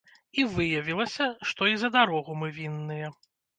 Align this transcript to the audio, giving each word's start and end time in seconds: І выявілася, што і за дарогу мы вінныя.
І 0.43 0.45
выявілася, 0.55 1.27
што 1.51 1.69
і 1.73 1.77
за 1.83 1.93
дарогу 1.99 2.41
мы 2.43 2.53
вінныя. 2.59 3.15